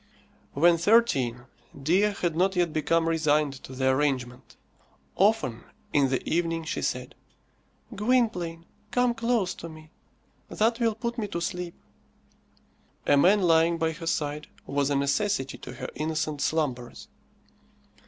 [0.53, 1.45] When thirteen,
[1.79, 4.55] Dea had not yet become resigned to the arrangement.
[5.15, 7.13] Often in the evening she said,
[7.95, 9.91] "Gwynplaine, come close to me;
[10.49, 11.75] that will put me to sleep."
[13.05, 17.07] A man lying by her side was a necessity to her innocent slumbers.